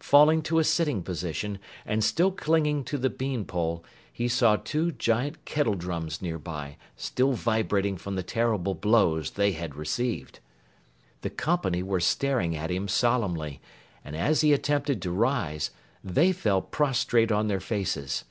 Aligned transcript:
Falling 0.00 0.42
to 0.42 0.58
a 0.58 0.64
sitting 0.64 1.02
position 1.02 1.58
and 1.86 2.04
still 2.04 2.30
clinging 2.30 2.84
to 2.84 2.98
the 2.98 3.08
bean 3.08 3.46
pole, 3.46 3.82
he 4.12 4.28
saw 4.28 4.56
two 4.56 4.92
giant 4.92 5.42
kettle 5.46 5.72
drums 5.76 6.20
nearby, 6.20 6.76
still 6.94 7.32
vibrating 7.32 7.96
from 7.96 8.14
the 8.14 8.22
terrible 8.22 8.74
blows 8.74 9.30
they 9.30 9.52
had 9.52 9.74
received. 9.76 10.40
The 11.22 11.30
company 11.30 11.82
were 11.82 12.00
staring 12.00 12.54
at 12.54 12.70
him 12.70 12.86
solemnly, 12.86 13.62
and 14.04 14.14
as 14.14 14.42
he 14.42 14.52
attempted 14.52 15.00
to 15.00 15.10
rise, 15.10 15.70
they 16.04 16.32
fell 16.32 16.60
prostrate 16.60 17.32
on 17.32 17.48
their 17.48 17.58
faces. 17.58 18.24